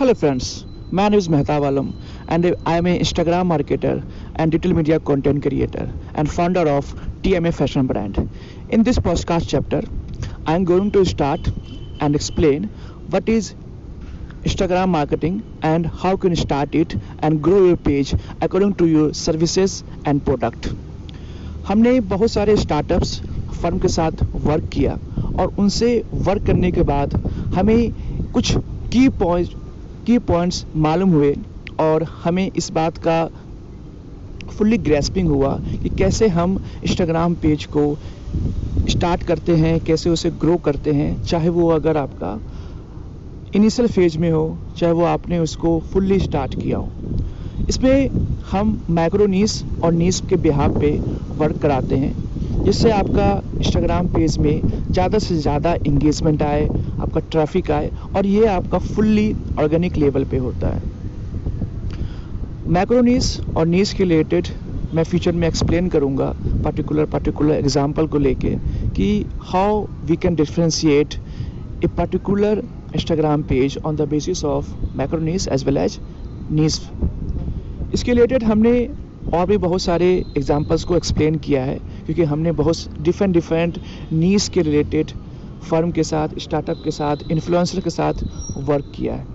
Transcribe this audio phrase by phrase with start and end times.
[0.00, 0.48] Hello friends
[0.94, 1.86] मैं Anuj Mehta Alam
[2.30, 4.02] and I am a Instagram marketer
[4.40, 6.92] and digital media content creator and founder of
[7.22, 8.18] T M A fashion brand
[8.74, 9.86] in this podcast chapter
[10.48, 11.48] I am going to start
[12.02, 12.68] and explain
[13.14, 13.52] what is
[14.44, 19.82] Instagram marketing and how can start it and grow your page according to your services
[20.08, 20.72] and product
[21.68, 23.20] हमने बहुत सारे startups
[23.62, 24.98] firm के साथ work किया
[25.34, 27.22] और उनसे work करने के बाद
[27.54, 27.78] हमें
[28.32, 29.64] कुछ की पॉइंट
[30.06, 31.34] की पॉइंट्स मालूम हुए
[31.80, 33.24] और हमें इस बात का
[34.52, 37.96] फुल्ली ग्रेस्पिंग हुआ कि कैसे हम इंस्टाग्राम पेज को
[38.90, 42.38] स्टार्ट करते हैं, कैसे उसे ग्रो करते हैं, चाहे वो अगर आपका
[43.54, 46.92] इनिशियल फ़ेज़ में हो, चाहे वो आपने उसको फुल्ली स्टार्ट किया हो।
[47.68, 48.08] इसमें
[48.50, 51.00] हम माइक्रो नीस और नीस के बिहार पे
[51.36, 52.25] वर्क कराते हैं।
[52.66, 53.28] जिससे आपका
[53.60, 54.62] इंस्टाग्राम पेज में
[54.92, 56.70] ज़्यादा से ज़्यादा इंगेजमेंट आए,
[57.00, 60.80] आपका ट्रैफ़िक आए और ये आपका फुल्ली ऑर्गेनिक लेवल पे होता है।
[62.68, 64.48] मैक्रोनीस और नीस के रिलेटेड
[64.92, 68.54] मैं फ्यूचर में एक्सप्लेन करूँगा पर्टिकुलर पर्टिकुलर एग्जांपल को लेके
[68.94, 69.08] कि
[69.52, 71.14] how we can differentiate
[71.82, 72.62] a particular
[72.94, 75.98] Instagram page on the basis of macro niches as well as
[76.50, 76.80] niches
[77.92, 78.76] इसके रिलेटेड हमने
[79.34, 83.78] और भी बहुत सारे एग्जांपल्स को एक्सप्लेन किया है, क्योंकि हमने बहुत डिफरेंट डिफरेंट
[84.12, 85.10] नीस के रिलेटेड
[85.62, 88.24] फर्म के साथ स्टार्टअप के साथ इन्फ्लुएंसर के साथ
[88.58, 89.34] वर्क किया है।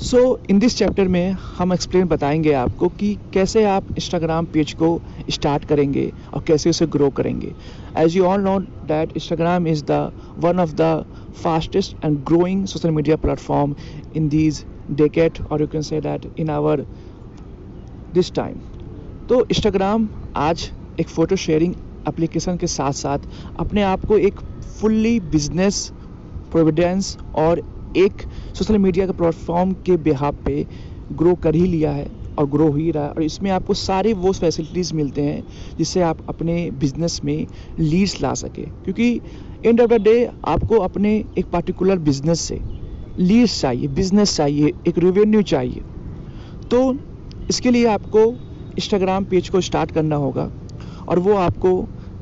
[0.00, 4.88] सो इन दिस चैप्टर में हम एक्सप्लेन बताएँगे आपको कि कैसे आप इंस्टाग्राम पेज को
[5.30, 7.52] स्टार्ट करेंगे और कैसे उसे ग्रो करेंगे।
[7.98, 11.04] As you all know that Instagram is the one of the
[11.42, 13.74] fastest and growing social media platform
[14.16, 16.86] in these decade और you can say that in our
[18.12, 18.54] this time
[19.28, 21.74] तो Instagram आज एक photo sharing
[22.08, 23.18] application के साथ साथ
[23.60, 24.40] अपने आप को एक
[24.80, 25.78] फुल्ली बिज़नेस
[26.52, 27.62] प्रोविडेंस और
[27.94, 28.22] एक
[28.54, 30.66] सोशल मीडिया के प्लेटफॉर्म के बिहार पे
[31.12, 32.06] ग्रो कर ही लिया है
[32.38, 35.42] और ग्रो ही रहा है। और इसमें आपको सारे वो फैसिलिटीज़ मिलते हैं
[35.78, 37.46] जिससे आप अपने बिज़नेस में
[37.78, 39.20] लीड्स ला सके। क्योंकि
[39.64, 42.60] एंड ऑफ़ द डे आपको अपने एक पार्टिकुलर बिज़नेस से
[43.16, 45.80] लीड्स चाहिए बिज़नेस चाहिए, एक रेवेन्यू चाहिए।
[46.70, 46.92] तो
[47.50, 48.24] इसके लिए आपको
[48.78, 50.50] इंस्टाग्राम पेज को स्टार्ट करना होगा
[51.08, 51.72] और वो आपको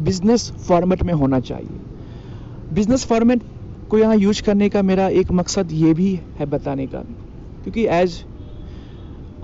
[0.00, 3.42] बिज़नेस फॉर्मेट में होना चाहिए। बिज़नेस फॉर्मेट
[3.90, 7.00] को यहाँ यूज़ करने का मेरा एक मकसद ये भी है बताने का।
[7.64, 8.22] क्योंकि एज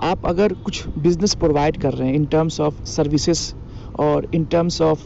[0.03, 3.53] आप अगर कुछ बिज़नेस प्रोवाइड कर रहे हैं इन टर्म्स ऑफ़ सर्विसेज़
[3.99, 5.03] और in terms of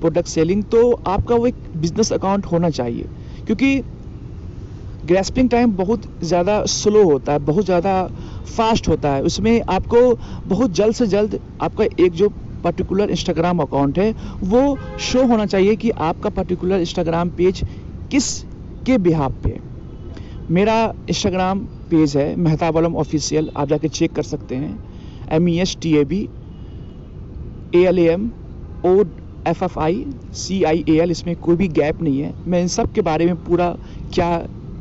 [0.00, 3.08] product selling तो आपका वो एक बिज़नेस अकाउंट होना चाहिए।
[3.46, 3.82] क्योंकि
[5.06, 8.02] ग्रेस्पिंग टाइम बहुत ज़्यादा स्लो होता है, बहुत ज़्यादा
[8.48, 10.00] फास्ट होता है। उसमें आपको
[10.46, 12.28] बहुत जल्द से जल्द आपका एक जो
[12.64, 17.64] पर्टिकुलर इंस्टाग्राम अकाउंट है, वो शो होना चाहिए कि आपका पर्टिकुलर इंस्टाग्राम पेज
[18.10, 18.38] किस
[18.86, 19.58] के बिहाब पे
[20.50, 20.76] मेरा
[21.08, 21.58] इंस्टाग्राम
[21.90, 24.78] पेज है, मेहताब आलम ऑफिशियल आप जाके चेक कर सकते हैं।
[25.32, 26.20] M E S T A B
[27.74, 28.30] A L M
[28.86, 28.94] O
[29.48, 30.04] F F I
[30.36, 33.26] C I A L इसमें कोई भी गैप नहीं है। मैं इन सब के बारे
[33.26, 33.74] में पूरा
[34.14, 34.30] क्या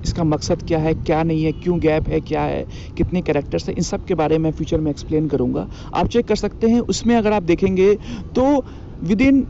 [0.03, 2.65] इसका मकसद क्या है, क्या नहीं है, क्यों गैप है, क्या है,
[2.97, 6.35] कितने कैरेक्टर्स हैं, इन सब के बारे में फ्यूचर में एक्सप्लेन करूँगा। आप चेक कर
[6.37, 7.93] सकते हैं, उसमें अगर आप देखेंगे
[8.35, 8.63] तो
[9.21, 9.45] within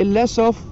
[0.00, 0.62] less of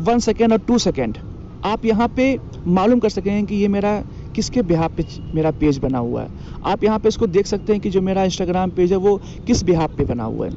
[0.00, 1.18] one second और टू सेकेंड
[1.64, 2.36] आप यहाँ पे
[2.68, 4.02] मालूम कर सकेंगे कि ये मेरा
[4.34, 5.04] किसके बिहार पे,
[5.34, 6.28] मेरा पेज बना हुआ है।
[6.64, 9.16] आप यहाँ पे इसको देख सकते हैं कि जो मेरा इंस्टाग्राम पेज है, वो
[9.46, 10.52] किस बिहार पे बना हुआ है।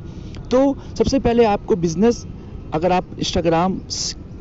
[0.50, 2.26] तो सबसे पहले आपको बिज़नेस
[2.74, 3.80] अगर आप इंस्टाग्राम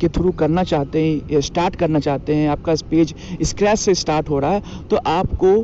[0.03, 3.15] के थ्रू करना चाहते हैं स्टार्ट करना चाहते हैं, आपका पेज
[3.45, 5.55] स्क्रैच से स्टार्ट हो रहा है तो आपको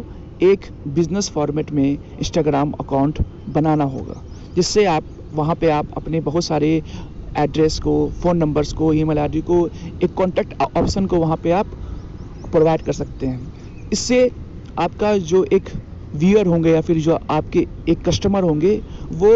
[0.40, 3.18] एक बिज़नेस फॉर्मेट में इंस्टाग्राम अकाउंट
[3.50, 4.22] बनाना होगा,
[4.56, 5.04] जिससे आप,
[5.34, 6.70] वहाँ पे आप अपने बहुत सारे
[7.34, 9.66] एड्रेस को फ़ोन नंबर्स को ईमेल आईडी को,
[10.02, 11.66] एक कॉन्टैक्ट ऑप्शन को वहाँ पे आप
[12.52, 13.50] प्रोवाइड कर सकते हैं।
[13.92, 14.30] इससे
[14.76, 15.68] आपका जो एक
[16.12, 18.80] व्यूअर होंगे, या फिर जो आपके एक कस्टमर होंगे,
[19.12, 19.30] वो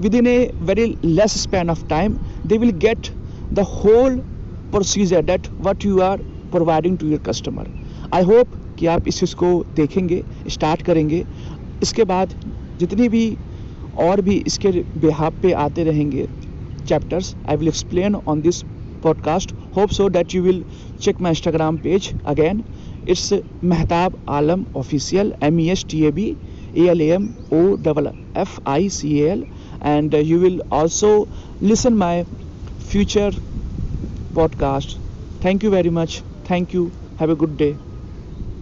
[0.14, 3.06] within a very less span of time they will get
[3.50, 4.20] the whole
[4.70, 7.70] procedure that what you are providing to your customer
[8.14, 8.48] I hope
[8.78, 11.24] कि आप इस चीज़ को देखेंगे स्टार्ट करेंगे।
[11.82, 12.34] इसके बाद
[12.80, 13.26] जितनी भी
[13.98, 16.28] और भी इसके बिहाब पे आते रहेंगे
[16.88, 18.62] chapters I will explain on this
[19.02, 20.64] podcast hope so that you will
[21.00, 22.62] check my Instagram page again
[23.08, 23.32] it's
[23.64, 26.26] Mehtab Alam official M E S T A B
[26.76, 29.44] A L M O double F I C L
[29.84, 31.12] and you will also
[31.62, 32.22] listen my
[32.90, 33.42] future
[34.38, 34.98] podcast.
[35.40, 36.22] Thank you very much.
[36.44, 36.92] Thank you.
[37.16, 37.87] Have a good day.